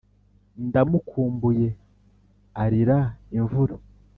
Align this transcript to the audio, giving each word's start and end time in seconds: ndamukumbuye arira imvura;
ndamukumbuye 0.67 1.67
arira 2.63 2.99
imvura; 3.37 3.75